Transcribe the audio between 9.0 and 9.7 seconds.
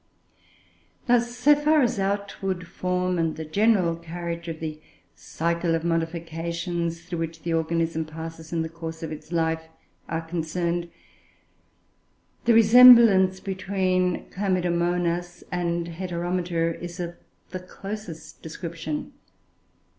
of its life,